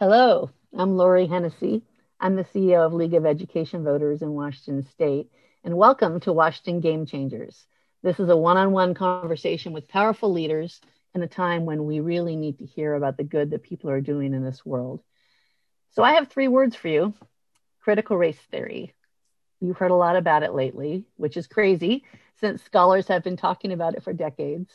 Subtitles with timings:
[0.00, 1.84] Hello, I'm Lauri Hennessey.
[2.18, 5.30] I'm the CEO of League of Education Voters in Washington State,
[5.62, 7.64] and welcome to Washington Game Changers.
[8.02, 10.80] This is a one on one conversation with powerful leaders
[11.14, 14.00] in a time when we really need to hear about the good that people are
[14.00, 15.00] doing in this world.
[15.90, 17.14] So, I have three words for you
[17.80, 18.94] critical race theory.
[19.60, 22.02] You've heard a lot about it lately, which is crazy
[22.40, 24.72] since scholars have been talking about it for decades.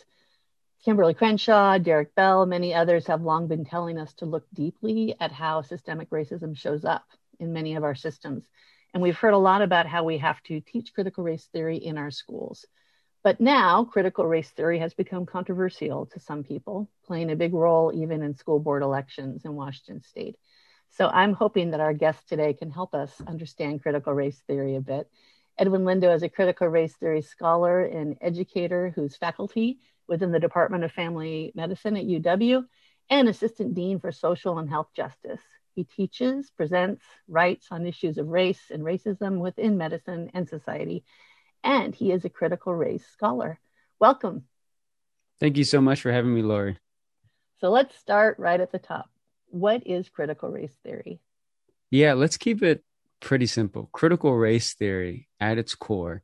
[0.85, 5.31] Kimberly Crenshaw, Derek Bell, many others have long been telling us to look deeply at
[5.31, 7.03] how systemic racism shows up
[7.37, 8.45] in many of our systems.
[8.93, 11.97] And we've heard a lot about how we have to teach critical race theory in
[11.97, 12.65] our schools.
[13.23, 17.91] But now, critical race theory has become controversial to some people, playing a big role
[17.93, 20.37] even in school board elections in Washington state.
[20.91, 24.81] So I'm hoping that our guest today can help us understand critical race theory a
[24.81, 25.09] bit.
[25.57, 30.83] Edwin Lindo is a critical race theory scholar and educator whose faculty within the Department
[30.83, 32.65] of Family Medicine at UW
[33.09, 35.41] and Assistant Dean for Social and Health Justice.
[35.75, 41.05] He teaches, presents, writes on issues of race and racism within medicine and society,
[41.63, 43.59] and he is a critical race scholar.
[43.99, 44.43] Welcome.
[45.39, 46.77] Thank you so much for having me, Lauri.
[47.61, 49.09] So let's start right at the top.
[49.47, 51.21] What is critical race theory?
[51.91, 52.83] Yeah, let's keep it
[53.19, 53.89] pretty simple.
[53.91, 56.21] Critical race theory, at its core,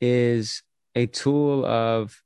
[0.00, 0.62] is
[0.94, 2.22] a tool of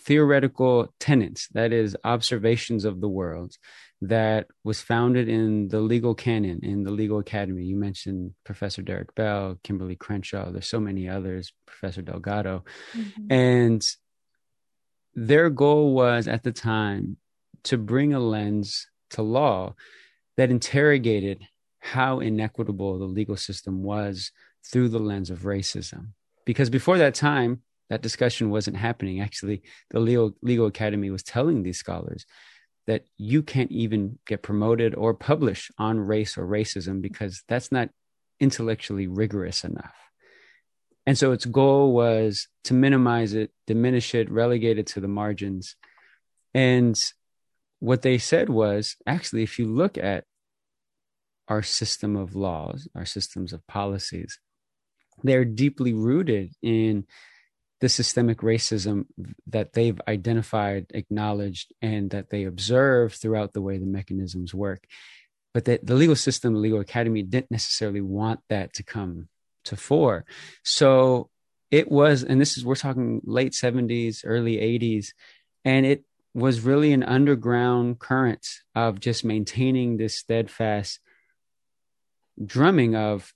[0.00, 3.56] theoretical tenets, that is, observations of the world,
[4.02, 7.64] that was founded in the legal canon, in the legal academy.
[7.64, 12.64] You mentioned Professor Derek Bell, Kimberly Crenshaw, there's so many others, Professor Delgado.
[12.94, 13.32] Mm-hmm.
[13.32, 13.86] And
[15.14, 17.18] their goal was at the time
[17.64, 19.74] to bring a lens to law
[20.36, 21.46] that interrogated
[21.80, 24.32] how inequitable the legal system was
[24.64, 26.12] through the lens of racism.
[26.46, 29.20] Because before that time, that discussion wasn't happening.
[29.20, 32.24] Actually, the legal, legal academy was telling these scholars
[32.86, 37.90] that you can't even get promoted or publish on race or racism because that's not
[38.38, 39.94] intellectually rigorous enough.
[41.06, 45.76] And so its goal was to minimize it, diminish it, relegate it to the margins.
[46.54, 46.98] And
[47.80, 50.24] what they said was actually, if you look at
[51.48, 54.38] our system of laws, our systems of policies,
[55.22, 57.06] they're deeply rooted in
[57.80, 59.06] the systemic racism
[59.46, 64.86] that they've identified, acknowledged, and that they observe throughout the way the mechanisms work.
[65.54, 69.28] But that the legal system, the legal academy didn't necessarily want that to come
[69.64, 70.24] to fore.
[70.62, 71.30] So
[71.70, 75.08] it was, and this is, we're talking late 70s, early 80s,
[75.64, 76.04] and it
[76.34, 81.00] was really an underground current of just maintaining this steadfast
[82.44, 83.32] drumming of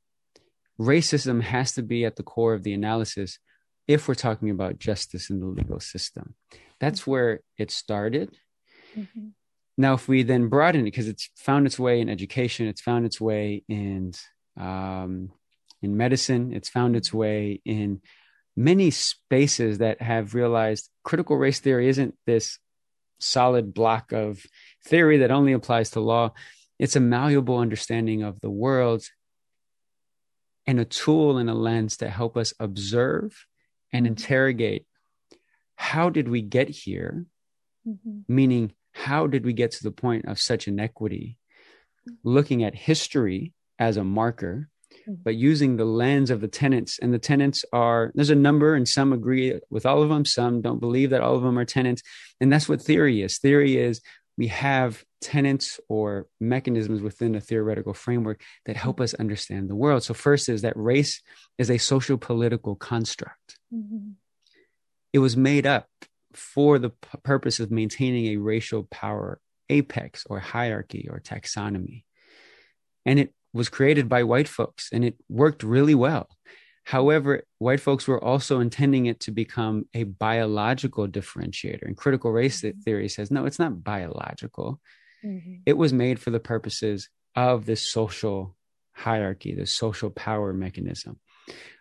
[0.79, 3.39] racism has to be at the core of the analysis
[3.87, 6.35] if we're talking about justice in the legal system.
[6.81, 7.11] That's mm-hmm.
[7.11, 8.37] where it started.
[8.97, 9.29] Mm-hmm.
[9.77, 13.05] Now, if we then broaden it, because it's found its way in education, it's found
[13.05, 14.13] its way in
[14.59, 15.31] um,
[15.83, 18.01] in medicine, it's found its way in
[18.57, 22.59] many spaces that have realized critical race theory isn't this
[23.19, 24.45] solid block of
[24.87, 26.33] theory that only applies to law.
[26.79, 29.05] It's a malleable understanding of the world
[30.67, 33.47] and a tool and a lens to help us observe
[33.95, 34.85] and interrogate
[35.77, 37.27] how did we get here?
[37.87, 38.21] Mm-hmm.
[38.29, 41.39] Meaning, how did we get to the point of such inequity?
[42.23, 45.15] Looking at history as a marker, mm-hmm.
[45.23, 46.99] but using the lens of the tenants.
[46.99, 50.63] And the tenants are there's a number, and some agree with all of them, some
[50.63, 52.03] don't believe that all of them are tenants.
[52.41, 53.39] And that's what theory is.
[53.39, 54.01] Theory is
[54.37, 60.03] we have tenets or mechanisms within a theoretical framework that help us understand the world.
[60.03, 61.23] So, first is that race
[61.57, 63.59] is a social political construct.
[63.73, 64.11] Mm-hmm.
[65.15, 65.89] It was made up
[66.35, 69.41] for the p- purpose of maintaining a racial power
[69.71, 72.05] apex or hierarchy or taxonomy.
[73.07, 76.29] And it was created by white folks and it worked really well.
[76.85, 81.83] However, white folks were also intending it to become a biological differentiator.
[81.83, 82.79] And critical race mm-hmm.
[82.81, 84.81] theory says, no, it's not biological.
[85.25, 85.55] Mm-hmm.
[85.67, 88.57] It was made for the purposes of this social
[88.93, 91.19] hierarchy, this social power mechanism.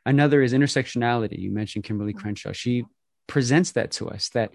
[0.05, 1.39] Another is intersectionality.
[1.39, 2.21] You mentioned Kimberly mm-hmm.
[2.21, 2.51] Crenshaw.
[2.53, 2.85] She
[3.27, 4.53] presents that to us that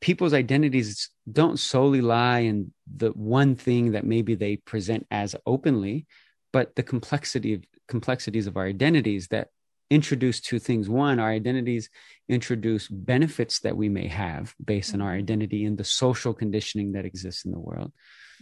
[0.00, 6.06] people's identities don't solely lie in the one thing that maybe they present as openly,
[6.52, 9.48] but the complexity of complexities of our identities that
[9.90, 10.88] introduce two things.
[10.88, 11.90] One, our identities
[12.28, 15.18] introduce benefits that we may have based on our mm-hmm.
[15.18, 17.92] identity and the social conditioning that exists in the world,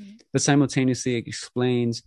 [0.01, 0.17] mm-hmm.
[0.33, 2.03] but simultaneously it explains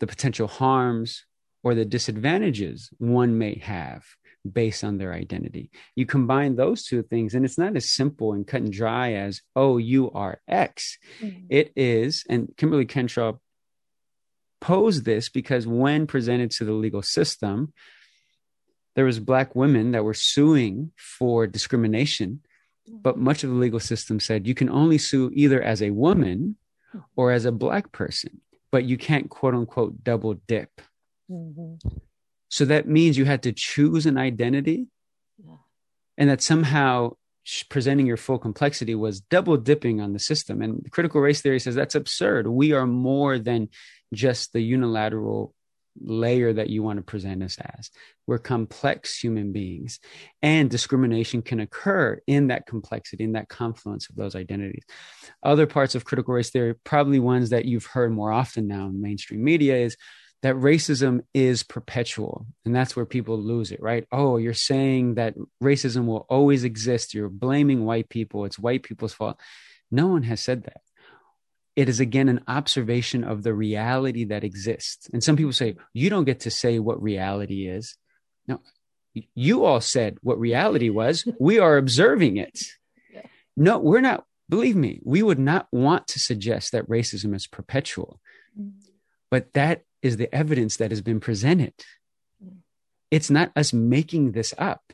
[0.00, 1.24] the potential harms
[1.62, 4.04] or the disadvantages one may have
[4.50, 5.70] based on their identity.
[5.94, 9.40] You combine those two things, and it's not as simple and cut and dry as,
[9.56, 10.98] oh, you are X.
[11.20, 11.46] Mm-hmm.
[11.48, 13.38] It is, and Kimberly Crenshaw
[14.60, 17.72] posed this because when presented to the legal system,
[18.94, 22.40] there was black women that were suing for discrimination,
[22.88, 26.56] but much of the legal system said you can only sue either as a woman
[27.16, 30.80] or as a black person, but you can't quote unquote double dip.
[31.30, 31.88] Mm-hmm.
[32.48, 34.86] So that means you had to choose an identity
[35.44, 35.56] yeah.
[36.16, 37.16] and that somehow
[37.68, 40.62] presenting your full complexity was double dipping on the system.
[40.62, 42.46] And critical race theory says that's absurd.
[42.46, 43.70] We are more than
[44.12, 45.54] just the unilateral
[46.00, 47.90] layer that you want to present us as.
[48.26, 50.00] We're complex human beings,
[50.42, 54.84] and discrimination can occur in that complexity, in that confluence of those identities.
[55.42, 59.00] Other parts of critical race theory, probably ones that you've heard more often now in
[59.00, 59.96] mainstream media, is
[60.42, 62.46] that racism is perpetual.
[62.66, 64.06] And that's where people lose it, right?
[64.12, 67.14] Oh, you're saying that racism will always exist.
[67.14, 68.44] You're blaming white people.
[68.44, 69.40] It's white people's fault.
[69.90, 70.82] No one has said that.
[71.76, 75.08] It is again an observation of the reality that exists.
[75.12, 77.96] And some people say, you don't get to say what reality is.
[78.46, 78.60] No,
[79.34, 81.26] you all said what reality was.
[81.40, 82.60] We are observing it.
[83.56, 84.24] No, we're not.
[84.48, 88.20] Believe me, we would not want to suggest that racism is perpetual.
[88.58, 88.72] Mm.
[89.30, 91.72] But that is the evidence that has been presented.
[93.10, 94.92] It's not us making this up.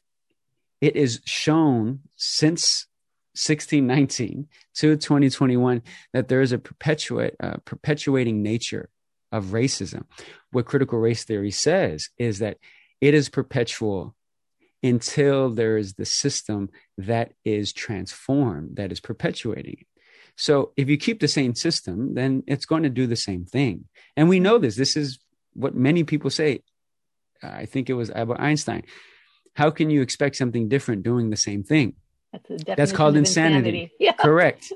[0.81, 2.87] It is shown since
[3.35, 5.83] 1619 to 2021
[6.13, 8.89] that there is a perpetuate, uh, perpetuating nature
[9.31, 10.05] of racism.
[10.51, 12.59] What critical race theory says is that
[13.01, 14.15] it is perpetual
[14.83, 19.87] until there is the system that is transformed, that is perpetuating it.
[20.37, 23.85] So if you keep the same system, then it's going to do the same thing.
[24.17, 24.77] And we know this.
[24.77, 25.19] This is
[25.53, 26.63] what many people say.
[27.43, 28.85] I think it was Albert Einstein.
[29.55, 31.95] How can you expect something different doing the same thing?
[32.33, 33.57] That's, That's called insanity.
[33.57, 33.93] insanity.
[34.01, 34.13] Yeah.
[34.13, 34.73] Correct.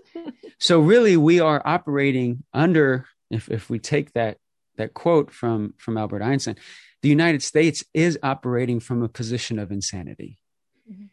[0.59, 4.39] so really we are operating under if if we take that
[4.77, 6.57] that quote from from Albert Einstein,
[7.03, 10.39] the United States is operating from a position of insanity.
[10.91, 11.05] Mm-hmm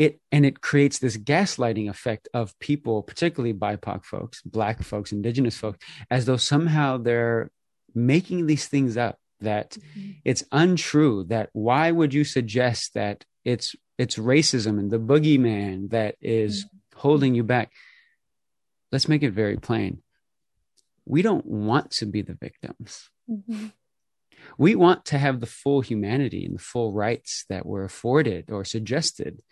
[0.00, 5.56] it and it creates this gaslighting effect of people particularly bipoc folks black folks indigenous
[5.58, 5.78] folks
[6.10, 7.50] as though somehow they're
[7.94, 10.12] making these things up that mm-hmm.
[10.24, 16.16] it's untrue that why would you suggest that it's it's racism and the boogeyman that
[16.22, 16.98] is mm-hmm.
[16.98, 17.70] holding you back
[18.92, 20.02] let's make it very plain
[21.04, 23.66] we don't want to be the victims mm-hmm.
[24.56, 28.64] we want to have the full humanity and the full rights that were afforded or
[28.64, 29.42] suggested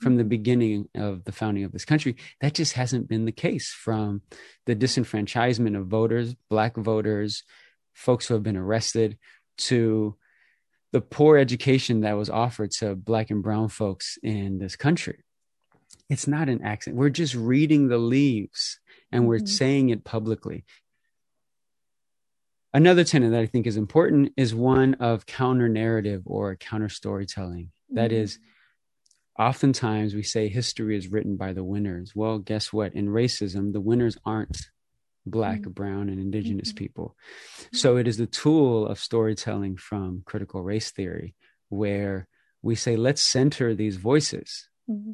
[0.00, 2.16] from the beginning of the founding of this country.
[2.40, 4.22] That just hasn't been the case from
[4.66, 7.44] the disenfranchisement of voters, Black voters,
[7.94, 9.16] folks who have been arrested,
[9.58, 10.16] to
[10.92, 15.24] the poor education that was offered to Black and Brown folks in this country.
[16.10, 16.98] It's not an accident.
[16.98, 18.78] We're just reading the leaves
[19.10, 19.46] and we're mm-hmm.
[19.46, 20.64] saying it publicly.
[22.74, 27.64] Another tenet that I think is important is one of counter narrative or counter storytelling.
[27.64, 27.96] Mm-hmm.
[27.96, 28.38] That is,
[29.38, 32.12] oftentimes we say history is written by the winners.
[32.14, 32.94] Well, guess what?
[32.94, 34.58] In racism, the winners aren't
[35.26, 35.70] black, mm-hmm.
[35.70, 36.78] brown, and indigenous mm-hmm.
[36.78, 37.16] people.
[37.72, 41.34] So it is the tool of storytelling from critical race theory
[41.68, 42.28] where
[42.62, 44.68] we say, let's center these voices.
[44.88, 45.12] Mm-hmm.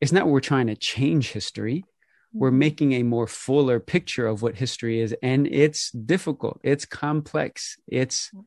[0.00, 1.84] It's not we're trying to change history.
[2.32, 2.58] We're mm-hmm.
[2.58, 5.14] making a more fuller picture of what history is.
[5.22, 8.40] And it's difficult, it's complex, it's mm-hmm.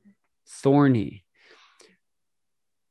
[0.47, 1.23] thorny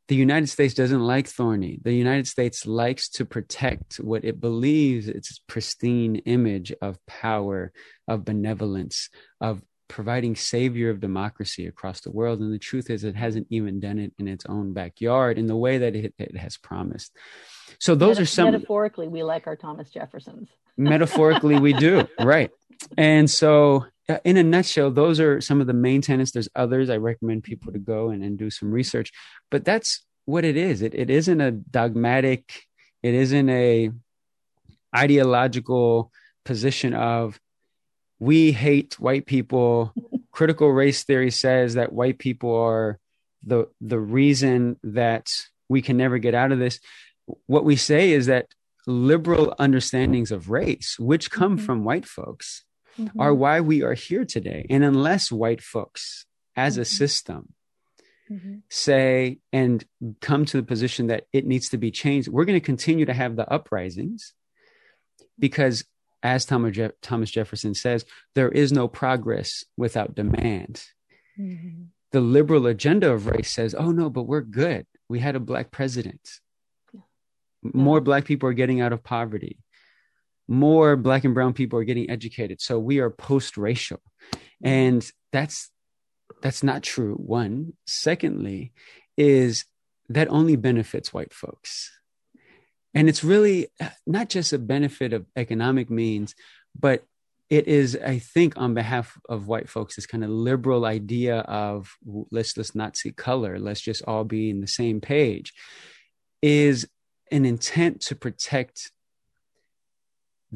[0.08, 1.78] the United States doesn't like thorny.
[1.82, 7.72] The United States likes to protect what it believes its pristine image of power,
[8.06, 9.08] of benevolence,
[9.40, 12.40] of providing savior of democracy across the world.
[12.40, 15.56] And the truth is, it hasn't even done it in its own backyard in the
[15.56, 17.12] way that it, it has promised.
[17.78, 20.48] So those are some metaphorically, we like our Thomas Jeffersons.
[20.76, 22.50] metaphorically, we do right.
[22.96, 23.86] And so
[24.24, 26.30] in a nutshell, those are some of the main tenets.
[26.30, 26.90] There's others.
[26.90, 29.12] I recommend people to go and, and do some research,
[29.50, 30.82] but that's what it is.
[30.82, 32.62] It, it isn't a dogmatic,
[33.02, 33.90] it isn't a
[34.94, 36.12] ideological
[36.44, 37.40] position of
[38.18, 39.92] we hate white people.
[40.30, 42.98] Critical race theory says that white people are
[43.42, 45.30] the the reason that
[45.68, 46.78] we can never get out of this.
[47.46, 48.46] What we say is that
[48.86, 51.64] liberal understandings of race, which come mm-hmm.
[51.64, 52.65] from white folks,
[52.98, 53.20] mm-hmm.
[53.20, 54.66] are why we are here today.
[54.70, 56.26] And unless white folks,
[56.56, 56.82] as mm-hmm.
[56.82, 57.52] a system,
[58.30, 58.56] mm-hmm.
[58.68, 59.84] say and
[60.20, 63.14] come to the position that it needs to be changed, we're going to continue to
[63.14, 64.34] have the uprisings
[65.38, 65.84] because,
[66.22, 70.84] as Thomas, Je- Thomas Jefferson says, there is no progress without demand.
[71.38, 71.84] Mm-hmm.
[72.12, 74.86] The liberal agenda of race says, oh, no, but we're good.
[75.08, 76.28] We had a black president.
[76.92, 77.00] Yeah.
[77.62, 79.58] More black people are getting out of poverty
[80.48, 84.00] more black and brown people are getting educated so we are post-racial
[84.62, 85.70] And that's
[86.42, 87.14] that's not true.
[87.14, 87.74] One.
[87.86, 88.72] Secondly,
[89.16, 89.64] is
[90.08, 91.90] that only benefits white folks.
[92.94, 96.34] And it's really uh, not just a benefit of economic means,
[96.78, 97.04] but
[97.48, 101.94] it is, I think, on behalf of white folks, this kind of liberal idea of
[102.30, 105.52] let's let's not see color, let's just all be in the same page,
[106.42, 106.88] is
[107.30, 108.90] an intent to protect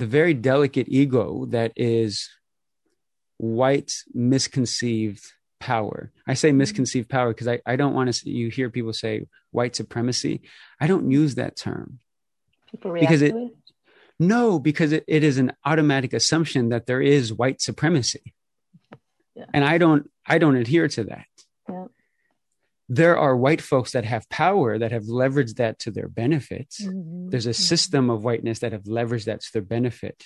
[0.00, 2.28] the very delicate ego that is
[3.37, 5.25] white misconceived
[5.61, 6.11] power.
[6.26, 6.59] I say mm-hmm.
[6.59, 10.40] misconceived power because I, I don't want to you hear people say white supremacy.
[10.80, 12.00] I don't use that term.
[12.73, 13.52] because it, it,
[14.19, 18.35] no, because it, it is an automatic assumption that there is white supremacy.
[19.35, 19.45] Yeah.
[19.52, 21.26] And I don't I don't adhere to that.
[21.69, 21.87] Yeah
[22.92, 26.85] there are white folks that have power that have leveraged that to their benefits.
[26.85, 27.28] Mm-hmm.
[27.28, 27.62] There's a mm-hmm.
[27.62, 30.25] system of whiteness that have leveraged that to their benefit.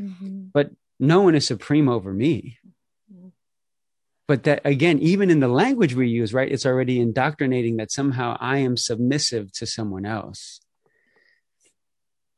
[0.00, 0.46] Mm-hmm.
[0.54, 2.58] But no one is supreme over me.
[4.26, 8.36] But that again, even in the language we use, right, it's already indoctrinating that somehow
[8.40, 10.60] I am submissive to someone else.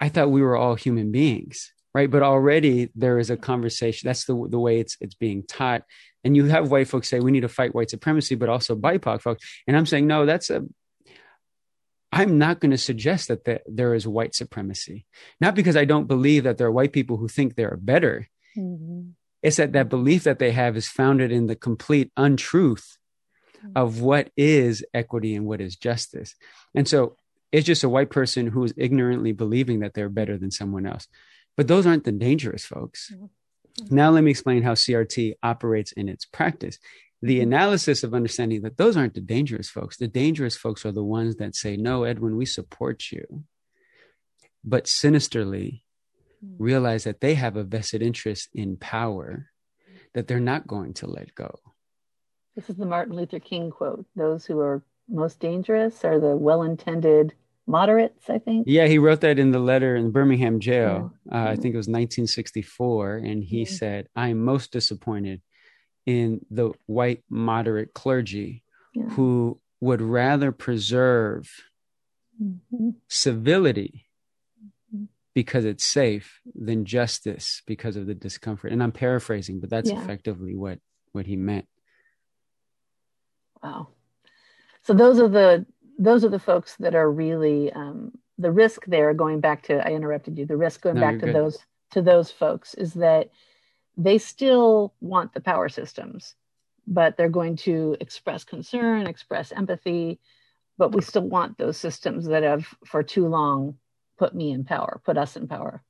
[0.01, 2.11] I thought we were all human beings, right?
[2.11, 4.09] But already there is a conversation.
[4.09, 5.85] That's the the way it's it's being taught
[6.25, 9.23] and you have white folks say we need to fight white supremacy, but also BIPOC
[9.23, 9.47] folks.
[9.67, 10.65] And I'm saying, no, that's a,
[12.11, 15.07] I'm not going to suggest that the, there is white supremacy.
[15.41, 18.29] Not because I don't believe that there are white people who think they're better.
[18.57, 19.11] Mm-hmm.
[19.43, 22.99] It's that that belief that they have is founded in the complete untruth
[23.59, 23.73] mm-hmm.
[23.77, 26.35] of what is equity and what is justice.
[26.75, 27.17] And so
[27.53, 31.07] it's just a white person who is ignorantly believing that they're better than someone else.
[31.57, 33.13] But those aren't the dangerous folks.
[33.15, 33.27] Mm-hmm.
[33.91, 36.79] Now, let me explain how CRT operates in its practice.
[37.23, 37.43] The mm-hmm.
[37.43, 39.97] analysis of understanding that those aren't the dangerous folks.
[39.97, 43.45] The dangerous folks are the ones that say, No, Edwin, we support you.
[44.65, 45.85] But sinisterly
[46.45, 46.55] mm.
[46.59, 49.51] realize that they have a vested interest in power
[50.15, 51.59] that they're not going to let go.
[52.55, 56.63] This is the Martin Luther King quote Those who are most dangerous are the well
[56.63, 57.35] intended
[57.69, 58.65] moderates, I think.
[58.67, 61.13] Yeah, he wrote that in the letter in Birmingham jail.
[61.27, 61.47] Yeah.
[61.47, 63.19] Uh, I think it was 1964.
[63.19, 63.71] And he yeah.
[63.71, 65.43] said, I am most disappointed
[66.07, 69.05] in the white moderate clergy yeah.
[69.11, 71.49] who would rather preserve
[72.43, 72.91] mm-hmm.
[73.09, 74.07] civility
[74.95, 75.05] mm-hmm.
[75.35, 78.73] because it's safe than justice because of the discomfort.
[78.73, 80.79] And I'm paraphrasing, but that's effectively what,
[81.13, 81.67] what he meant.
[83.63, 83.89] Wow.
[84.83, 85.67] So those are the
[85.99, 89.91] those are the folks that are really um, the risk there going back to i
[89.91, 91.35] interrupted you the risk going no, back to good.
[91.35, 91.59] those
[91.91, 93.31] to those folks is that
[93.97, 96.35] they still want the power systems
[96.87, 100.19] but they're going to express concern express empathy
[100.79, 103.75] but we still want those systems that have for too long
[104.17, 105.83] put me in power put us in power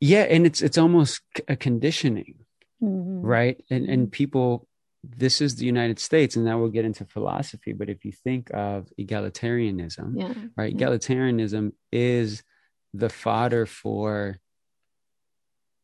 [0.00, 2.34] yeah and it's it's almost a conditioning
[2.82, 3.24] mm-hmm.
[3.24, 4.66] right and and people
[5.04, 7.72] this is the United States, and now we'll get into philosophy.
[7.72, 12.42] But if you think of egalitarianism, yeah, right, egalitarianism is
[12.94, 14.38] the fodder for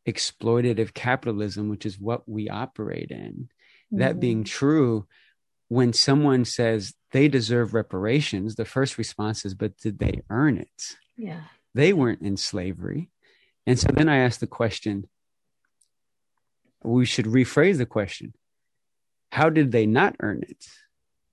[0.07, 3.49] exploitative capitalism, which is what we operate in.
[3.91, 3.99] Mm-hmm.
[3.99, 5.05] That being true,
[5.67, 10.95] when someone says they deserve reparations, the first response is, but did they earn it?
[11.17, 11.41] Yeah.
[11.75, 13.09] They weren't in slavery.
[13.67, 15.07] And so then I ask the question,
[16.83, 18.33] we should rephrase the question
[19.31, 20.65] how did they not earn it?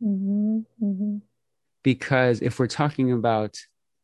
[0.02, 1.16] Mm-hmm, mm-hmm.
[1.82, 3.56] Because if we're talking about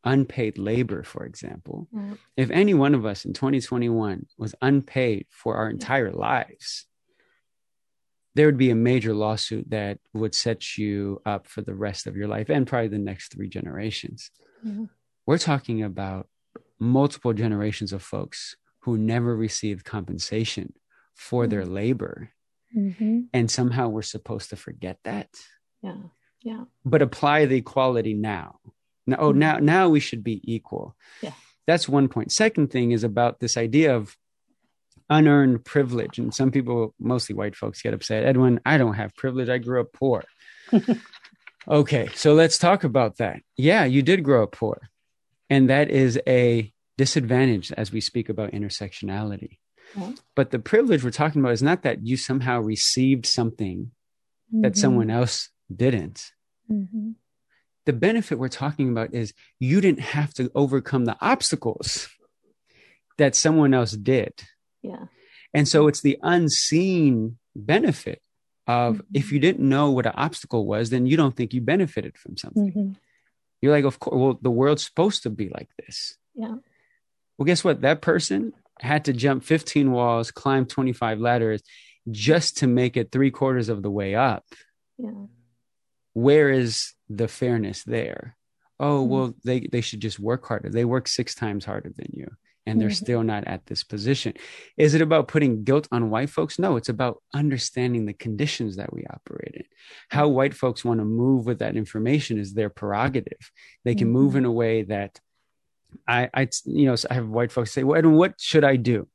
[0.03, 2.13] unpaid labor, for example, mm-hmm.
[2.35, 6.85] if any one of us in 2021 was unpaid for our entire lives,
[8.35, 12.17] there would be a major lawsuit that would set you up for the rest of
[12.17, 14.31] your life and probably the next three generations.
[14.65, 14.85] Mm-hmm.
[15.25, 16.27] We're talking about
[16.79, 20.73] multiple generations of folks who never received compensation
[21.13, 21.73] for their mm-hmm.
[21.73, 22.29] labor
[22.75, 23.21] Mm-hmm.
[23.33, 25.29] And somehow we're supposed to forget that.
[25.81, 25.95] Yeah.
[26.41, 26.63] Yeah.
[26.83, 28.59] But apply the equality now.
[29.05, 29.39] Now, oh, mm-hmm.
[29.39, 30.95] now, now we should be equal.
[31.21, 31.31] Yeah.
[31.67, 32.31] That's one point.
[32.31, 34.17] Second thing is about this idea of
[35.09, 36.19] unearned privilege.
[36.19, 38.25] And some people, mostly white folks, get upset.
[38.25, 39.49] Edwin, I don't have privilege.
[39.49, 40.23] I grew up poor.
[41.67, 42.09] okay.
[42.15, 43.41] So let's talk about that.
[43.55, 44.89] Yeah, you did grow up poor.
[45.49, 49.59] And that is a disadvantage as we speak about intersectionality.
[50.35, 53.91] But the privilege we're talking about is not that you somehow received something
[54.51, 54.61] mm-hmm.
[54.61, 56.31] that someone else didn't.
[56.71, 57.11] Mm-hmm.
[57.85, 62.07] The benefit we're talking about is you didn't have to overcome the obstacles
[63.17, 64.33] that someone else did.
[64.81, 65.05] Yeah.
[65.53, 68.21] And so it's the unseen benefit
[68.65, 69.07] of mm-hmm.
[69.13, 72.37] if you didn't know what an obstacle was, then you don't think you benefited from
[72.37, 72.71] something.
[72.71, 72.91] Mm-hmm.
[73.61, 76.17] You're like, of course, well, the world's supposed to be like this.
[76.35, 76.55] Yeah.
[77.37, 77.81] Well, guess what?
[77.81, 81.61] That person had to jump 15 walls, climb 25 ladders,
[82.11, 84.43] just to make it three quarters of the way up.
[84.97, 85.11] Yeah.
[86.13, 88.35] Where is the fairness there?
[88.79, 89.09] Oh, mm-hmm.
[89.09, 90.69] well, they, they should just work harder.
[90.69, 92.27] They work six times harder than you
[92.65, 93.05] and they're mm-hmm.
[93.05, 94.33] still not at this position.
[94.77, 96.57] Is it about putting guilt on white folks?
[96.57, 99.63] No, it's about understanding the conditions that we operate in.
[100.09, 100.35] How mm-hmm.
[100.35, 103.51] white folks want to move with that information is their prerogative.
[103.83, 104.13] They can mm-hmm.
[104.13, 105.19] move in a way that
[106.07, 109.07] I, I, you know, I have white folks say, "Well, Edwin, what should I do?"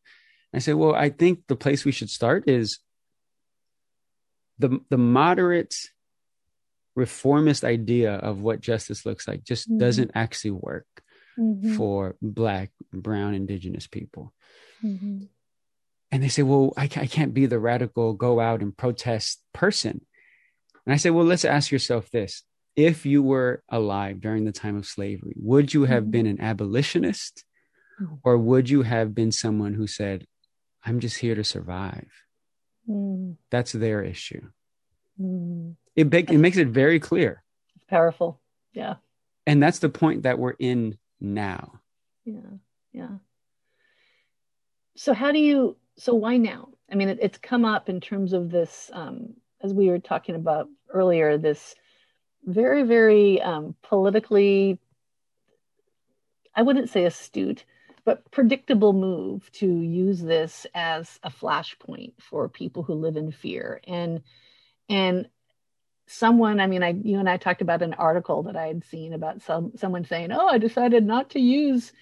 [0.55, 2.79] I say, "Well, I think the place we should start is
[4.59, 5.75] the the moderate."
[6.99, 9.79] reformist idea of what justice looks like just mm-hmm.
[9.79, 10.87] doesn't actually work
[11.39, 11.77] mm-hmm.
[11.77, 14.35] for black brown indigenous people
[14.85, 15.23] mm-hmm.
[16.11, 20.05] and they say well I, I can't be the radical go out and protest person
[20.85, 22.43] and i say well let's ask yourself this
[22.79, 26.11] if you were alive during the time of slavery would you have mm-hmm.
[26.13, 27.45] been an abolitionist
[28.01, 28.15] mm-hmm.
[28.23, 30.27] or would you have been someone who said
[30.85, 32.09] i'm just here to survive
[32.89, 33.35] mm.
[33.51, 34.43] that's their issue
[35.21, 35.75] mm.
[35.97, 37.43] it, it makes it very clear
[37.89, 38.41] powerful
[38.73, 38.95] yeah
[39.49, 41.81] and that's the point that we're in now.
[42.27, 42.59] Yeah.
[42.93, 43.17] Yeah.
[44.97, 46.69] So how do you so why now?
[46.93, 50.35] I mean it, it's come up in terms of this um, as we were talking
[50.35, 51.75] about earlier this
[52.49, 54.79] very very um, politically
[56.55, 57.65] I wouldn't say astute
[58.05, 63.83] but predictable move to use this as a flashpoint for people who live in fear.
[63.87, 64.23] And
[64.89, 65.29] and
[66.07, 69.13] someone i mean i you and i talked about an article that i had seen
[69.13, 71.93] about some someone saying oh i decided not to use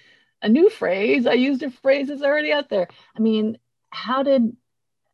[0.43, 1.27] a new phrase.
[1.27, 2.89] I used a phrase that's already out there.
[3.17, 3.59] I mean
[3.91, 4.57] how did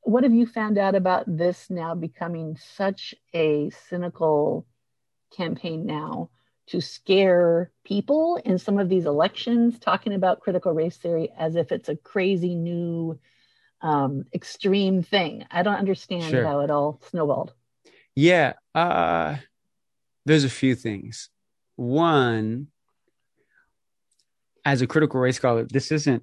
[0.02, 4.66] what have you found out about this now becoming such a cynical
[5.32, 6.30] campaign now
[6.68, 11.72] to scare people in some of these elections talking about critical race theory as if
[11.72, 13.18] it's a crazy new
[13.80, 16.44] um, extreme thing i don't understand sure.
[16.44, 17.52] how it all snowballed
[18.14, 19.36] yeah, uh,
[20.26, 21.30] there's a few things.
[21.76, 22.68] One,
[24.64, 26.22] as a critical race scholar, this isn't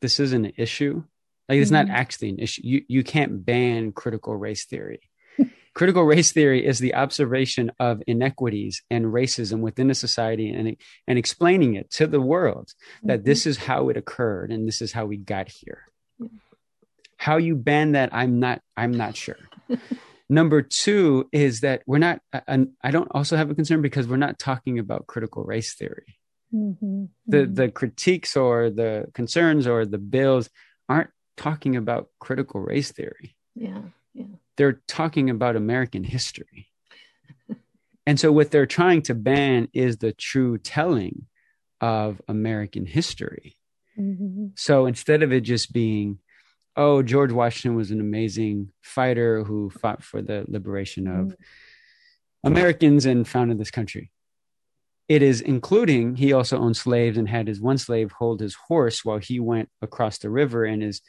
[0.00, 1.02] this isn't an issue.
[1.48, 1.88] Like it's mm-hmm.
[1.88, 2.62] not actually an issue.
[2.64, 5.00] You you can't ban critical race theory.
[5.76, 10.74] Critical race theory is the observation of inequities and racism within a society and
[11.06, 13.26] and explaining it to the world that mm-hmm.
[13.26, 15.82] this is how it occurred and this is how we got here.
[17.18, 19.36] How you ban that, I'm not I'm not sure.
[20.30, 24.16] Number two is that we're not, and I don't also have a concern because we're
[24.16, 26.18] not talking about critical race theory.
[26.54, 27.54] Mm-hmm, the mm-hmm.
[27.54, 30.48] the critiques or the concerns or the bills
[30.88, 33.36] aren't talking about critical race theory.
[33.54, 33.80] Yeah, yeah.
[34.56, 36.68] They're talking about American history.
[38.06, 41.26] and so what they're trying to ban is the true telling
[41.80, 43.56] of American history.
[43.98, 44.46] Mm-hmm.
[44.56, 46.18] So instead of it just being
[46.76, 51.32] oh, George Washington was an amazing fighter who fought for the liberation of mm-hmm.
[52.44, 54.12] Americans and founded this country.
[55.08, 59.04] It is including he also owned slaves and had his one slave hold his horse
[59.04, 61.00] while he went across the river and his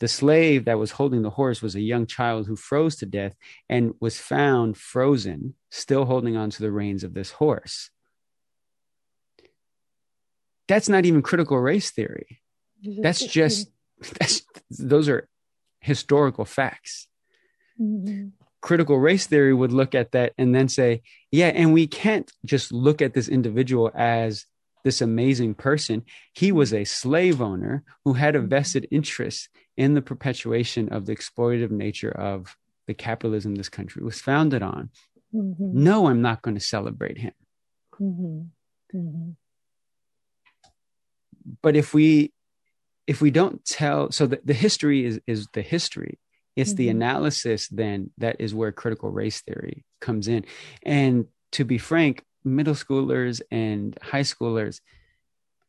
[0.00, 3.34] the slave that was holding the horse was a young child who froze to death
[3.68, 7.90] and was found frozen, still holding on to the reins of this horse.
[10.68, 12.42] That's not even critical race theory.
[12.82, 13.70] That's just
[14.18, 15.28] that's, those are
[15.80, 17.08] historical facts.
[17.80, 18.28] Mm-hmm.
[18.60, 22.72] Critical race theory would look at that and then say, yeah, and we can't just
[22.72, 24.46] look at this individual as
[24.84, 26.04] this amazing person.
[26.34, 28.48] He was a slave owner who had a mm-hmm.
[28.48, 34.20] vested interest in the perpetuation of the exploitative nature of the capitalism this country was
[34.20, 34.90] founded on.
[35.34, 35.82] Mm-hmm.
[35.84, 37.32] No, I'm not going to celebrate him.
[38.00, 38.98] Mm-hmm.
[38.98, 39.30] Mm-hmm.
[41.62, 42.32] But if we
[43.08, 46.18] if we don't tell so the, the history is is the history
[46.54, 46.76] it's mm-hmm.
[46.76, 50.44] the analysis then that is where critical race theory comes in
[50.84, 52.22] and to be frank
[52.54, 54.80] middle schoolers and high schoolers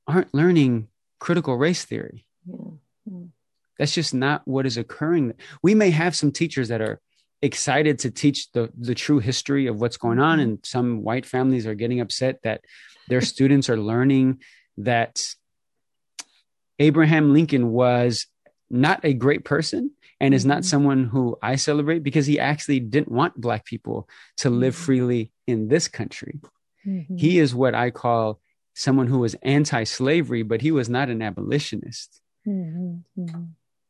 [0.08, 0.88] aren't learning
[1.20, 3.20] critical race theory yeah.
[3.78, 7.02] that's just not what is occurring we may have some teachers that are
[7.42, 10.50] excited to teach the the true history of what's going on mm-hmm.
[10.50, 12.62] and some white families are getting upset that
[13.08, 14.40] their students are learning
[14.78, 15.22] that
[16.80, 18.28] Abraham Lincoln was
[18.70, 20.64] not a great person and is not mm-hmm.
[20.64, 24.84] someone who I celebrate because he actually didn't want black people to live mm-hmm.
[24.84, 26.40] freely in this country.
[26.86, 27.18] Mm-hmm.
[27.18, 28.40] He is what I call
[28.74, 33.22] someone who was anti-slavery, but he was not an abolitionist mm-hmm.
[33.22, 33.44] mm-hmm.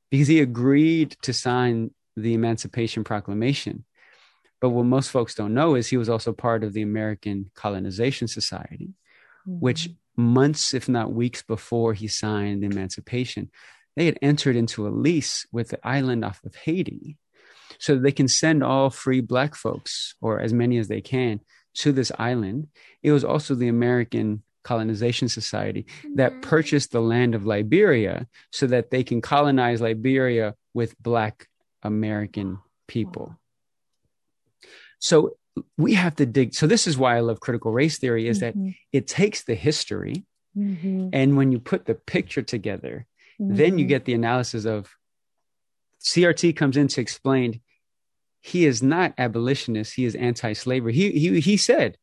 [0.10, 3.86] because he agreed to sign the Emancipation Proclamation.
[4.62, 8.28] But what most folks don't know is he was also part of the American Colonization
[8.28, 8.94] Society,
[9.46, 13.50] which mm-hmm months, if not weeks before he signed the emancipation,
[13.96, 17.18] they had entered into a lease with the island off of Haiti
[17.80, 21.40] so they can send all free black folks or as many as they can
[21.76, 22.68] to this island.
[23.04, 26.42] It was also the American Colonization Society that mm-hmm.
[26.42, 31.48] purchased the land of Liberia so that they can colonize Liberia with Black
[31.82, 33.36] American people.
[35.00, 35.38] So
[35.78, 36.54] we have to dig.
[36.54, 38.68] So this is why I love critical race theory is mm-hmm.
[38.68, 40.26] that it takes the history
[40.58, 41.10] mm-hmm.
[41.14, 43.06] and when you put the picture together,
[43.40, 43.90] then you mm-hmm.
[43.90, 44.90] get the analysis of
[46.02, 47.62] CRT comes in to explain
[48.42, 50.94] he is not abolitionist, he is anti-slavery.
[50.94, 51.98] He he he said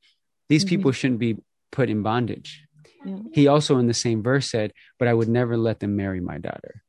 [0.49, 0.69] these mm-hmm.
[0.69, 1.39] people shouldn't be
[1.73, 2.63] put in bondage.
[3.05, 3.19] Yeah.
[3.33, 6.39] He also in the same verse said, "But I would never let them marry my
[6.39, 6.83] daughter."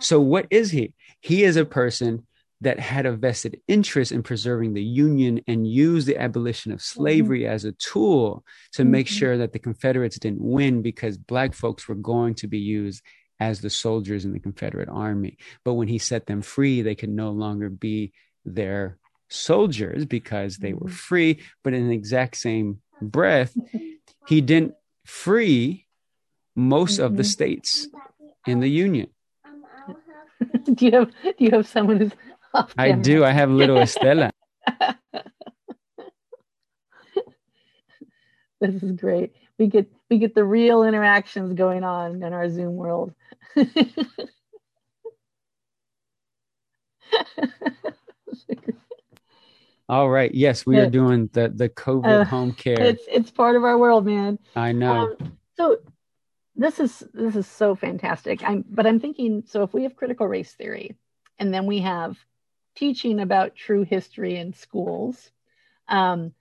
[0.00, 0.94] So what is he?
[1.20, 2.26] He is a person
[2.60, 7.42] that had a vested interest in preserving the Union and used the abolition of slavery
[7.42, 7.52] mm-hmm.
[7.52, 8.90] as a tool to mm-hmm.
[8.90, 13.02] make sure that the Confederates didn't win because Black folks were going to be used
[13.40, 15.38] as the soldiers in the Confederate Army.
[15.64, 18.12] But when he set them free, they could no longer be
[18.44, 18.98] their
[19.28, 20.94] soldiers because they were mm-hmm.
[20.94, 21.38] free.
[21.62, 23.56] But in the exact same breath,
[24.26, 24.74] he didn't
[25.04, 25.86] free
[26.56, 27.30] most of the mm-hmm.
[27.30, 27.88] states
[28.46, 29.08] in the Union.
[30.74, 32.12] do you have do you have someone who's
[32.54, 33.24] off I do.
[33.24, 34.30] I have little Estella.
[38.60, 39.34] this is great.
[39.58, 43.14] We get we get the real interactions going on in our Zoom world.
[49.88, 50.34] All right.
[50.34, 52.84] Yes, we are doing the the COVID uh, home care.
[52.84, 54.38] It's it's part of our world, man.
[54.54, 54.92] I know.
[54.92, 55.16] Um,
[55.56, 55.78] so
[56.54, 58.42] this is this is so fantastic.
[58.44, 60.94] I'm but I'm thinking so if we have critical race theory
[61.38, 62.18] and then we have
[62.74, 65.30] teaching about true history in schools.
[65.88, 66.34] Um,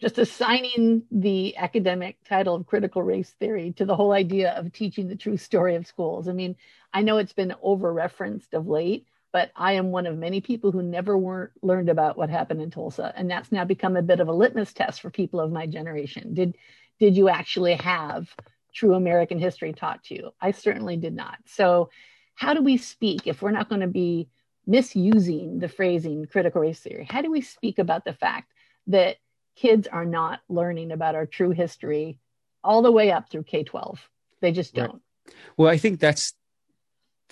[0.00, 5.08] just assigning the academic title of critical race theory to the whole idea of teaching
[5.08, 6.28] the true story of schools.
[6.28, 6.56] I mean,
[6.92, 10.72] I know it's been over referenced of late, but I am one of many people
[10.72, 13.12] who never were, learned about what happened in Tulsa.
[13.16, 16.34] And that's now become a bit of a litmus test for people of my generation.
[16.34, 16.56] Did,
[17.00, 18.28] did you actually have
[18.72, 20.30] true American history taught to you?
[20.40, 21.38] I certainly did not.
[21.46, 21.90] So,
[22.36, 24.28] how do we speak if we're not going to be
[24.66, 27.06] misusing the phrasing critical race theory?
[27.08, 28.52] How do we speak about the fact
[28.88, 29.16] that
[29.56, 32.18] kids are not learning about our true history
[32.62, 34.08] all the way up through K 12?
[34.40, 34.92] They just don't.
[34.92, 35.34] Right.
[35.56, 36.34] Well, I think that's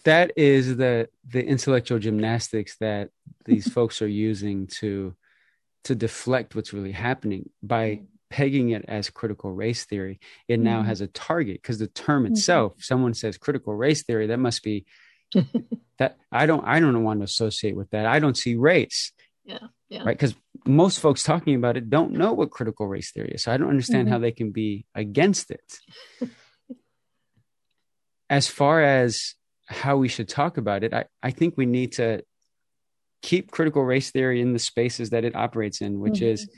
[0.05, 3.11] that is the the intellectual gymnastics that
[3.45, 5.15] these folks are using to
[5.85, 10.89] to deflect what's really happening by pegging it as critical race theory it now mm-hmm.
[10.89, 12.33] has a target because the term mm-hmm.
[12.33, 12.81] itself mm-hmm.
[12.81, 14.87] someone says critical race theory that must be
[15.99, 18.07] that I don't I don't want to associate with that.
[18.07, 19.13] I don't see race.
[19.45, 19.59] Yeah.
[19.89, 20.03] yeah.
[20.05, 20.17] Right.
[20.17, 23.45] Because most folks talking about it don't know what critical race theory is.
[23.45, 24.13] So I don't understand mm-hmm.
[24.13, 25.79] how they can be against it.
[28.31, 29.35] as far as
[29.67, 32.23] how we should talk about it, I, I think we need to
[33.23, 36.33] keep critical race theory in the spaces that it operates in, which mm-hmm.
[36.33, 36.51] is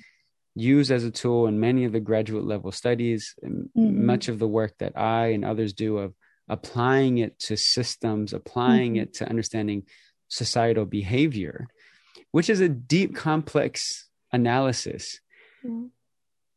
[0.54, 3.34] used as a tool in many of the graduate level studies.
[3.44, 4.06] Mm-hmm.
[4.06, 6.14] Much of the work that I and others do of
[6.48, 9.02] applying it to systems, applying mm-hmm.
[9.02, 9.84] it to understanding
[10.28, 11.66] societal behavior,
[12.34, 15.20] which is a deep, complex analysis,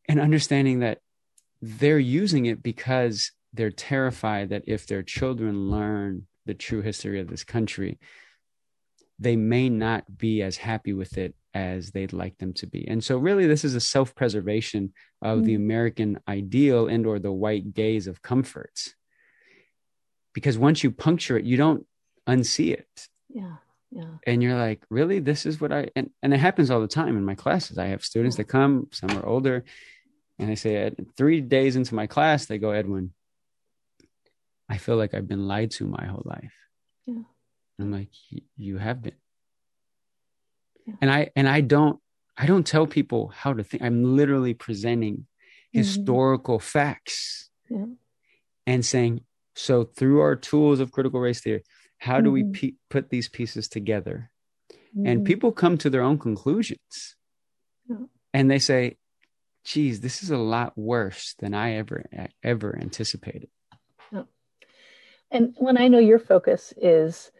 [0.10, 1.02] and understanding that
[1.62, 7.28] they're using it because they're terrified that if their children learn the true history of
[7.28, 8.00] this country,
[9.20, 12.88] they may not be as happy with it as they'd like them to be.
[12.88, 15.46] And so really this is a self-preservation of mm-hmm.
[15.46, 18.96] the American ideal and or the white gaze of comforts
[20.34, 21.86] because once you puncture it, you don't
[22.28, 23.08] unsee it.
[23.30, 23.58] Yeah.
[23.92, 24.16] Yeah.
[24.26, 25.20] And you're like, really?
[25.20, 27.78] This is what I and, and it happens all the time in my classes.
[27.78, 29.64] I have students that come, some are older,
[30.40, 33.14] and they say three days into my class, they go, Edwin,
[34.70, 36.54] I feel like I've been lied to my whole life.
[37.06, 37.22] Yeah.
[37.80, 38.10] I'm like,
[38.58, 39.14] you have been.
[40.86, 40.96] Yeah.
[41.02, 42.00] And I and I don't
[42.38, 43.84] I don't tell people how to think.
[43.84, 45.78] I'm literally presenting mm-hmm.
[45.78, 47.86] historical facts yeah.
[48.66, 49.22] and saying
[49.56, 51.64] so, through our tools of critical race theory,
[51.98, 52.52] how do mm-hmm.
[52.52, 54.32] we pe- put these pieces together?
[54.96, 55.08] Mm-hmm.
[55.08, 57.16] And people come to their own conclusions.
[57.90, 57.98] Yeah.
[58.34, 58.98] And they say,
[59.66, 62.06] geez, this is a lot worse than I ever,
[62.44, 63.50] ever anticipated.
[64.12, 64.24] Yeah.
[65.32, 67.32] And when I know your focus is,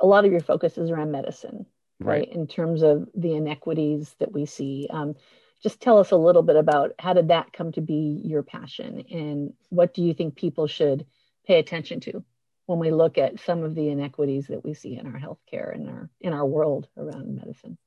[0.00, 1.66] a lot of your focus is around medicine,
[2.00, 2.20] right?
[2.20, 2.32] right?
[2.32, 4.88] In terms of the inequities that we see.
[4.90, 5.14] Um,
[5.62, 9.04] just tell us a little bit about how did that come to be your passion
[9.10, 11.06] and what do you think people should
[11.46, 12.22] pay attention to
[12.66, 15.88] when we look at some of the inequities that we see in our healthcare and
[15.88, 17.78] our in our world around medicine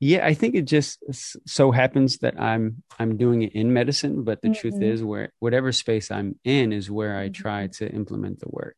[0.00, 0.98] yeah i think it just
[1.46, 4.60] so happens that i'm i'm doing it in medicine but the mm-hmm.
[4.60, 7.84] truth is where whatever space i'm in is where i try mm-hmm.
[7.84, 8.76] to implement the work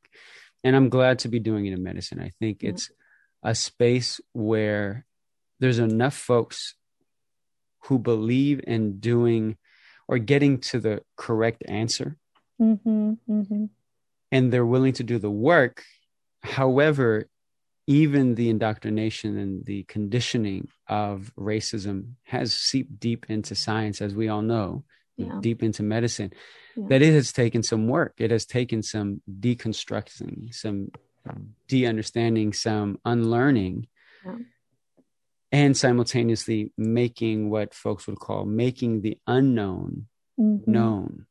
[0.64, 2.90] and i'm glad to be doing it in medicine i think it's
[3.42, 5.06] a space where
[5.60, 6.74] there's enough folks
[7.84, 9.56] who believe in doing
[10.06, 12.16] or getting to the correct answer
[12.60, 13.64] Mm-hmm, mm-hmm.
[14.30, 15.82] And they're willing to do the work.
[16.42, 17.28] However,
[17.86, 24.28] even the indoctrination and the conditioning of racism has seeped deep into science, as we
[24.28, 24.84] all know,
[25.16, 25.38] Yeah.
[25.42, 26.32] deep into medicine,
[26.76, 26.86] Yeah.
[26.88, 28.14] that it has taken some work.
[28.18, 30.90] It has taken some deconstructing, some
[31.68, 33.88] de understanding, some unlearning,
[34.24, 34.38] Yeah.
[35.52, 40.06] and simultaneously making what folks would call making the unknown
[40.38, 40.66] Mhm.
[40.66, 41.26] known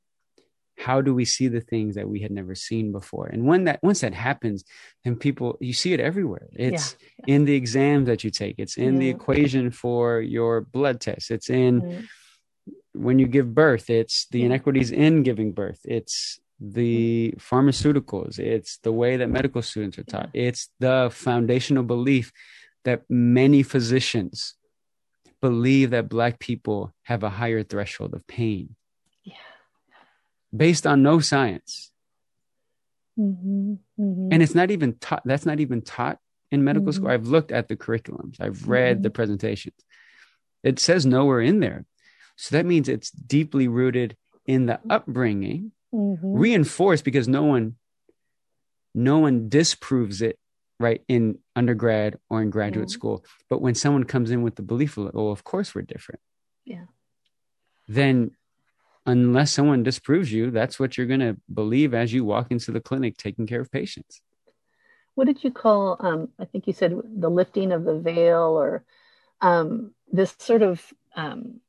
[0.86, 3.28] how do we see the things that we had never seen before?
[3.28, 4.64] And when that once that happens
[5.04, 6.48] then people you see it everywhere.
[6.54, 6.96] It's
[7.28, 8.56] in the exam that you take.
[8.64, 11.32] It's in the equation for your blood test.
[11.32, 12.06] It's in Right.
[12.94, 15.82] when you give birth it's the inequities in giving birth.
[15.86, 18.40] It's the pharmaceuticals.
[18.40, 20.30] It's the way that medical students are taught.
[20.34, 22.32] It's the foundational belief
[22.84, 24.56] that many physicians
[25.42, 28.66] believe that black people have a higher threshold of pain.
[28.70, 28.79] Yeah.
[30.56, 31.92] Based on no science
[33.18, 34.30] Mhm, mhm.
[34.32, 36.20] and it's not even taught that's not even taught
[36.52, 37.14] in medical school Mhm.
[37.14, 39.76] i've looked at the curriculums i've read the presentations
[40.64, 41.86] it says nowhere in there
[42.38, 46.20] so that means it's deeply rooted in the upbringing Mhm.
[46.40, 47.76] reinforced because no one
[48.96, 50.40] no one disproves it
[50.80, 52.92] right in undergrad or in graduate Mhm.
[52.92, 56.22] school but when someone comes in with the belief oh of course we're different
[56.64, 56.86] Yeah.
[57.88, 58.32] then
[59.06, 62.82] unless someone disproves you that's what you're going to believe as you walk into the
[62.82, 64.22] clinic taking care of patients.
[65.16, 68.84] What did you call um, i think you said the lifting of the veil or
[69.42, 70.82] um, this sort of
[71.16, 71.60] um,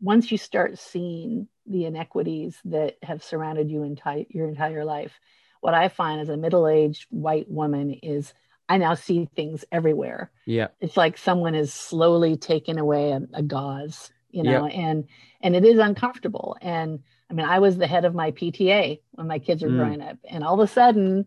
[0.00, 5.18] once you start seeing the inequities that have surrounded you entire your entire life
[5.60, 8.32] what i find as a middle-aged white woman is
[8.70, 10.30] i now see things everywhere.
[10.46, 10.68] Yeah.
[10.80, 15.08] It's like someone is slowly taking away a, a gauze you know and
[15.40, 19.26] and it is uncomfortable and i mean i was the head of my pta when
[19.26, 19.76] my kids were Mm.
[19.76, 21.26] growing up and all of a sudden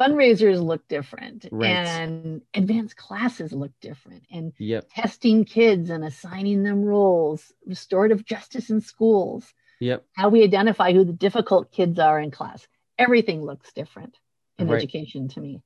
[0.00, 1.76] fundraisers look different Right.
[1.86, 8.70] and advanced classes look different and yep testing kids and assigning them roles restorative justice
[8.70, 12.66] in schools yep how we identify who the difficult kids are in class
[12.98, 14.16] everything looks different
[14.58, 14.78] in Right.
[14.78, 15.60] education to me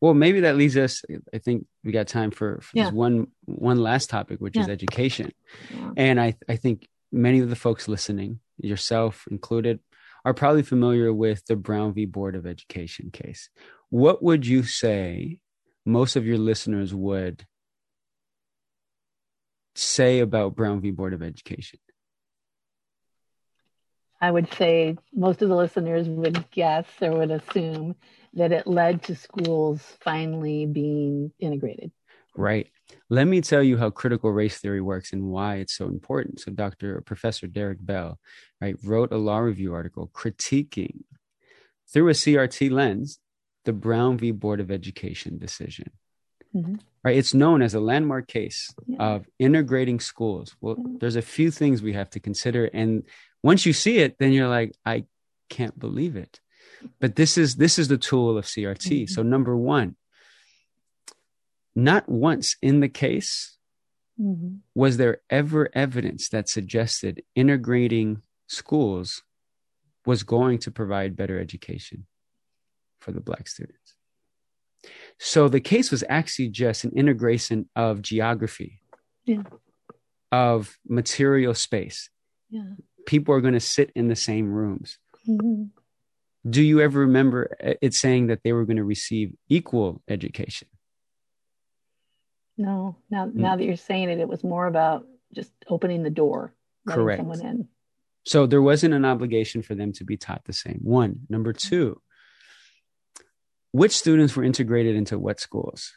[0.00, 1.02] Well, maybe that leads us.
[1.32, 2.84] I think we got time for, for Yeah.
[2.84, 5.32] this one one last topic, which is education.
[5.70, 5.90] Yeah.
[5.96, 9.80] And I I think many of the folks listening, yourself included,
[10.24, 12.04] are probably familiar with the Brown v.
[12.06, 13.48] Board of Education case.
[13.90, 15.38] What would you say
[15.86, 17.46] most of your listeners would
[19.74, 20.90] say about Brown v.
[20.90, 21.78] Board of Education?
[24.24, 27.94] I would say most of the listeners would guess or would assume
[28.32, 31.92] that it led to schools finally being integrated.
[32.34, 32.68] Right.
[33.10, 36.40] Let me tell you how critical race theory works and why it's so important.
[36.40, 37.02] So, Dr.
[37.02, 38.18] Professor Derek Bell,
[38.62, 41.02] right, wrote a law review article critiquing
[41.92, 43.18] through a CRT lens
[43.66, 44.30] the Brown v.
[44.30, 45.90] Board of Education decision.
[46.54, 46.80] Mhm.
[47.04, 47.18] Right.
[47.18, 48.96] It's known as a landmark case Yeah.
[49.00, 50.56] of integrating schools.
[50.62, 51.00] Well, Mhm.
[51.00, 52.64] there's a few things we have to consider.
[52.72, 53.02] And
[53.44, 55.04] once you see it, then you're like, I
[55.50, 56.40] can't believe it.
[56.98, 59.02] But this is this is the tool of CRT.
[59.04, 59.10] Mhm.
[59.10, 59.96] So number one,
[61.74, 63.58] not once in the case
[64.18, 64.60] Mhm.
[64.74, 69.22] was there ever evidence that suggested integrating schools
[70.06, 72.06] was going to provide better education
[73.00, 73.96] for the black students
[75.18, 78.80] so the case was actually just an integration of geography
[79.24, 79.42] Yeah.
[80.30, 82.08] of material space
[82.50, 82.74] Yeah.
[83.06, 85.70] People are going to sit in the same rooms Mhm.
[86.48, 90.68] do you ever remember it saying that they were going to receive equal education
[92.56, 93.34] No, now Mm.
[93.34, 96.54] now that you're saying it, it was more about just opening the door,
[96.86, 97.18] letting Correct.
[97.18, 97.68] someone in.
[98.24, 100.78] So there wasn't an obligation for them to be taught the same.
[100.84, 101.26] One.
[101.28, 102.00] Number two,
[103.72, 105.94] which students were integrated into what schools?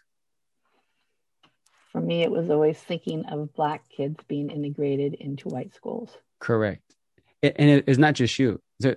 [1.92, 6.18] For me, it was always thinking of black kids being integrated into white schools.
[6.40, 6.96] Correct.
[7.56, 8.62] And it- it's not just you.
[8.80, 8.96] Yeah.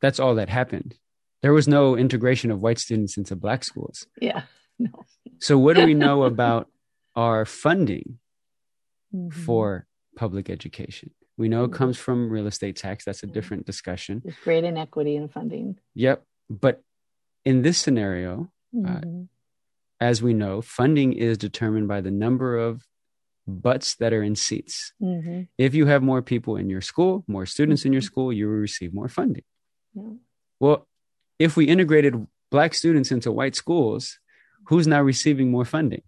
[0.00, 0.98] That's all that happened.
[1.42, 4.06] There was no integration of white students into black schools.
[4.20, 4.42] Yeah.
[4.78, 5.04] No.
[5.38, 6.68] So what do we know about
[7.14, 8.18] our funding
[9.14, 9.32] Mhm.
[9.32, 9.86] for
[10.16, 11.10] public education?
[11.36, 11.74] We know it Mhm.
[11.74, 13.04] comes from real estate tax.
[13.04, 14.22] That's a different discussion.
[14.24, 15.78] There's great inequity in funding.
[15.94, 16.24] Yep.
[16.50, 16.82] But
[17.44, 19.28] in this scenario, Uh, Mhm.
[20.00, 22.86] as we know, funding is determined by the number of
[23.46, 24.92] butts that are in seats.
[25.00, 25.48] Mhm.
[25.58, 28.06] If you have more people in your school, more students in your Mhm.
[28.06, 29.44] school, you will receive more funding.
[29.94, 30.14] Yeah.
[30.60, 30.88] Well,
[31.38, 34.20] if we integrated black students into white schools,
[34.68, 36.02] who's now receiving more funding?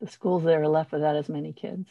[0.00, 1.88] The schools that are left without as many kids.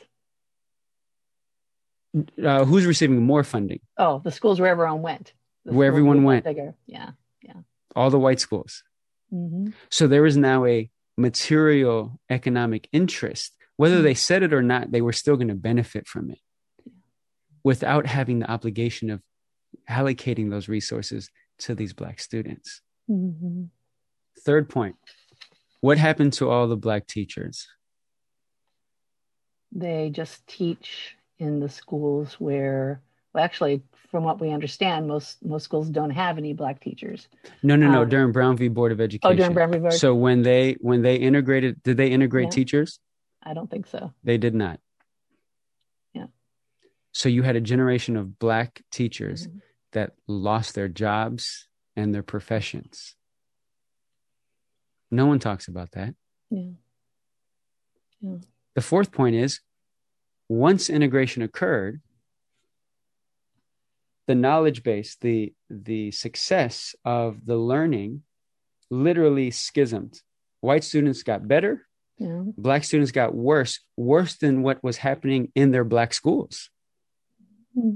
[2.43, 3.79] Uh, who's receiving more funding?
[3.97, 5.33] Oh, the schools where everyone went.
[5.65, 6.45] The where everyone went.
[6.45, 6.75] Bigger.
[6.85, 7.11] Yeah.
[7.41, 7.61] Yeah.
[7.95, 8.83] All the white schools.
[9.33, 9.71] Mm-hmm.
[9.89, 13.55] So there is now a material economic interest.
[13.77, 14.03] Whether mm-hmm.
[14.03, 16.39] they said it or not, they were still going to benefit from it
[17.63, 19.21] without having the obligation of
[19.89, 22.81] allocating those resources to these Black students.
[23.09, 23.65] Mm-hmm.
[24.45, 24.95] Third point
[25.81, 27.67] what happened to all the Black teachers?
[29.73, 33.01] They just teach in the schools where,
[33.33, 37.27] well, actually, from what we understand, most most schools don't have any black teachers.
[37.63, 38.03] No, no, no.
[38.03, 38.67] Um, during Brown v.
[38.67, 39.33] Board of Education.
[39.33, 39.79] Oh, during Brown v.
[39.79, 39.93] Board.
[39.93, 42.51] So when they when they integrated, did they integrate Yeah.
[42.51, 42.99] teachers?
[43.43, 44.13] I don't think so.
[44.23, 44.79] They did not.
[46.13, 46.27] Yeah.
[47.11, 49.61] So you had a generation of black teachers Mhm.
[49.91, 53.15] that lost their jobs and their professions.
[55.11, 56.15] No one talks about that.
[56.49, 56.71] Yeah.
[58.21, 58.37] Yeah.
[58.75, 59.59] The fourth point is
[60.49, 62.01] once integration occurred,
[64.25, 68.23] the knowledge base, the the success of the learning
[68.89, 70.21] literally schismed.
[70.61, 71.87] White students got better,
[72.23, 72.43] Yeah.
[72.57, 76.69] black students got worse, worse than what was happening in their black schools.
[77.75, 77.95] Hmm.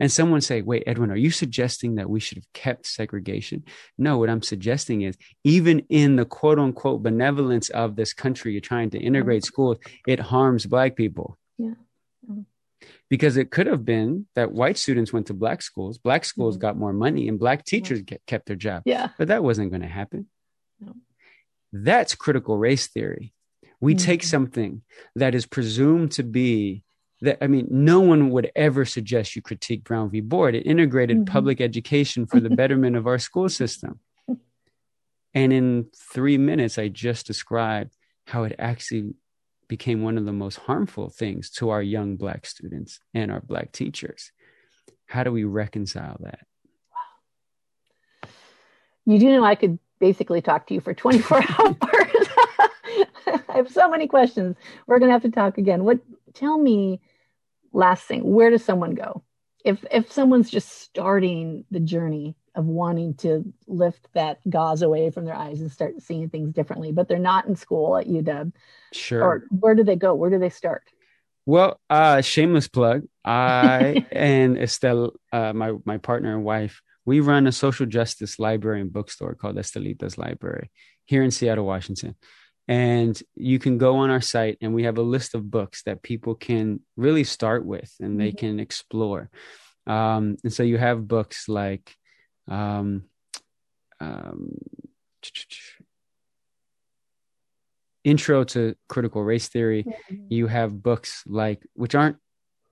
[0.00, 3.64] And someone say, wait, Edwin, are you suggesting that we should have kept segregation?
[3.96, 8.60] No, what I'm suggesting is even in the quote unquote benevolence of this country, you're
[8.60, 9.76] trying to integrate schools,
[10.08, 11.38] it harms black people.
[11.56, 11.74] Yeah.
[12.28, 12.46] Mm.
[13.08, 16.60] Because it could have been that white students went to black schools, black schools Mhm.
[16.60, 18.82] got more money, and black teachers get, kept their job.
[18.84, 19.10] Yeah.
[19.18, 20.26] But that wasn't going to happen.
[21.72, 23.32] That's critical race theory.
[23.80, 24.26] We take Mhm.
[24.26, 24.82] something
[25.16, 26.84] that is presumed to be
[27.20, 30.20] that, I mean, no one would ever suggest you critique Brown v.
[30.20, 30.54] Board.
[30.54, 31.26] It integrated Mhm.
[31.26, 34.00] public education for the betterment of our school system.
[35.34, 39.14] And in three minutes, I just described how it actually
[39.66, 43.72] became one of the most harmful things to our young Black students and our Black
[43.72, 44.30] teachers.
[45.06, 46.46] How do we reconcile that?
[49.06, 51.78] You do know I could basically talk to you for 24 hours.
[53.48, 54.56] I have so many questions.
[54.88, 55.84] We're going to have to talk again.
[55.84, 56.00] What
[56.34, 57.00] tell me
[57.72, 59.22] last thing, where does someone go?
[59.64, 65.24] If if someone's just starting the journey of wanting to lift that gauze away from
[65.24, 68.52] their eyes and start seeing things differently, but they're not in school at UW,
[68.92, 69.22] Sure.
[69.22, 70.14] or where do they go?
[70.14, 70.82] Where do they start?
[71.46, 73.04] Well, uh, shameless plug.
[73.24, 78.80] I and Estelle, uh, my my partner and wife, we run a social justice library
[78.80, 80.70] and bookstore called Estelita's Library
[81.04, 82.14] here in Seattle, Washington.
[82.68, 86.02] And you can go on our site, and we have a list of books that
[86.02, 88.38] people can really start with, and they Mhm.
[88.38, 89.30] can explore.
[89.86, 91.94] Um, and so you have books like
[92.48, 93.04] um,
[94.00, 94.56] um,
[98.04, 99.84] Intro to Critical Race Theory
[100.28, 102.16] you have books like which aren't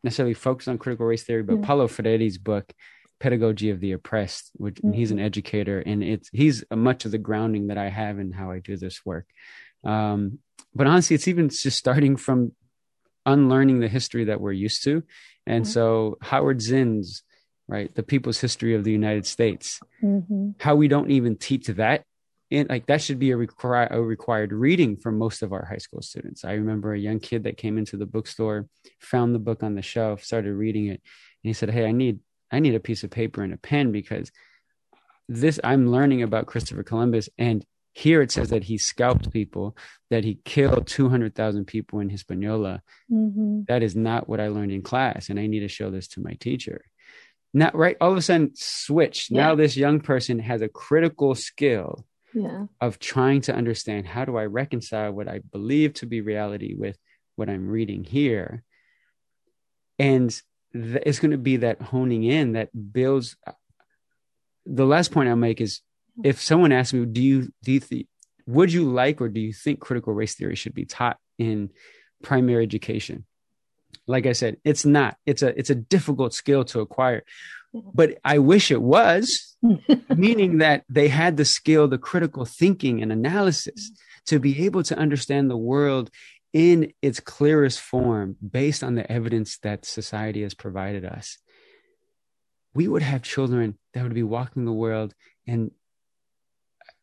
[0.02, 1.66] necessarily focused on critical race theory but Yeah.
[1.66, 2.72] paulo freire's book
[3.20, 7.18] pedagogy of the oppressed which and he's an educator and it's he's much of the
[7.18, 9.26] grounding that i have in how i do this work
[9.84, 10.38] um,
[10.74, 12.52] but honestly it's even just starting from
[13.26, 15.02] unlearning the history that we're used to
[15.46, 15.68] and Mhm.
[15.68, 17.22] so howard zinn's
[17.68, 20.54] right the people's history of the united states Mhm.
[20.58, 22.04] how we don't even teach that
[22.50, 25.76] and like that should be a, require, a required reading for most of our high
[25.86, 28.66] school students i remember a young kid that came into the bookstore
[28.98, 31.00] found the book on the shelf started reading it
[31.42, 32.18] and he said hey i need
[32.50, 34.30] i need a piece of paper and a pen because
[35.28, 39.76] this i'm learning about christopher columbus and here it says that he scalped people
[40.10, 43.66] that he killed 200000 people in hispaniola Mhm.
[43.66, 46.20] that is not what i learned in class and i need to show this to
[46.20, 46.82] my teacher
[47.52, 52.04] now right all of a sudden switch now this young person has a critical skill
[52.32, 52.66] Yeah.
[52.80, 56.96] of trying to understand how do I reconcile what I believe to be reality with
[57.34, 58.62] what I'm reading here.
[59.98, 60.30] And
[60.72, 63.36] th- it's going to be that honing in that builds.
[63.46, 63.52] Uh,
[64.66, 65.80] the last point I'll make is
[66.22, 68.06] if someone asks me, do you, do you think,
[68.46, 71.70] would you like or do you think critical race theory should be taught in
[72.22, 73.24] primary education?
[74.06, 75.16] Like I said, it's not.
[75.24, 77.22] It's a it's a difficult skill to acquire.
[77.72, 79.56] But I wish it was,
[80.16, 83.92] meaning that they had the skill, the critical thinking and analysis
[84.26, 86.10] to be able to understand the world
[86.52, 91.38] in its clearest form based on the evidence that society has provided us.
[92.74, 95.14] We would have children that would be walking the world
[95.46, 95.70] and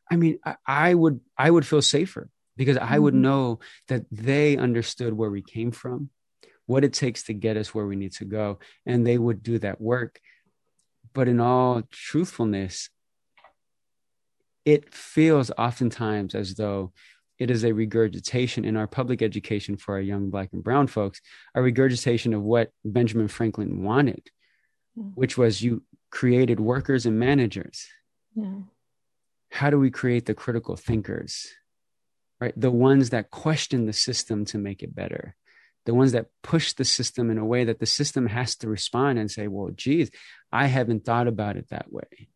[0.09, 3.21] I mean, I, I would I would feel safer because I would Mhm.
[3.21, 6.09] know that they understood where we came from,
[6.65, 9.59] what it takes to get us where we need to go, and they would do
[9.59, 10.19] that work.
[11.13, 12.89] But in all truthfulness,
[14.65, 16.93] it feels oftentimes as though
[17.39, 21.21] it is a regurgitation in our public education for our young black and brown folks,
[21.53, 24.29] a regurgitation of what Benjamin Franklin wanted,
[24.97, 25.11] mm.
[25.15, 27.87] which was you created workers and managers.
[28.35, 28.61] Yeah.
[29.51, 31.47] How do we create the critical thinkers?
[32.39, 32.53] Right?
[32.55, 35.35] The ones that question the system to make it better.
[35.85, 39.19] The ones that push the system in a way that the system has to respond
[39.19, 40.11] and say, well, geez,
[40.51, 42.27] I haven't thought about it that way.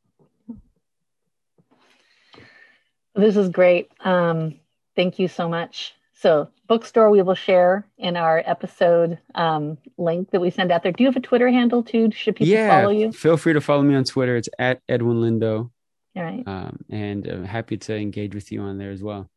[3.13, 3.91] This is great.
[3.99, 4.60] Um,
[5.01, 5.95] thank you so much.
[6.13, 10.91] So, bookstore, we will share in our episode um, link that we send out there.
[10.91, 12.11] Do you have a Twitter handle too?
[12.11, 13.11] Should people yeah, follow you?
[13.11, 14.35] Feel free to follow me on Twitter.
[14.35, 15.71] It's at Edwin Lindo.
[16.15, 16.43] All right.
[16.45, 19.27] Um, and I'm happy to engage with you on there as well.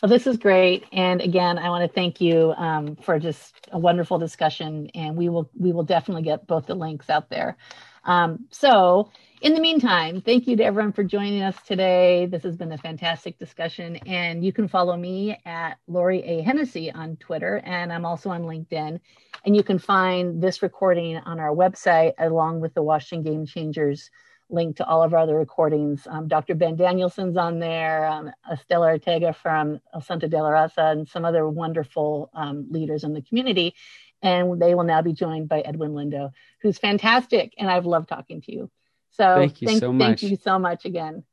[0.00, 3.78] Well, this is great, and again, I want to thank you um, for just a
[3.80, 4.90] wonderful discussion.
[4.94, 7.56] And we will we will definitely get both the links out there.
[8.04, 9.10] Um, so,
[9.40, 12.26] in the meantime, thank you to everyone for joining us today.
[12.26, 16.90] This has been a fantastic discussion, and you can follow me at Lauri A Hennessey
[16.90, 18.98] on Twitter, and I'm also on LinkedIn.
[19.44, 24.10] And you can find this recording on our website along with the Washington Game Changers
[24.50, 26.06] link to all of our other recordings.
[26.10, 26.54] Um, Dr.
[26.54, 31.24] Ben Danielson's on there, um, Estela Ortega from El Centro de la Raza, and some
[31.24, 33.74] other wonderful um, leaders in the community.
[34.20, 37.54] And they will now be joined by Edwin Lindo, who's fantastic.
[37.56, 38.70] And I've loved talking to you.
[39.18, 40.20] So thank you thank, so much.
[40.20, 41.24] Thank you so much again.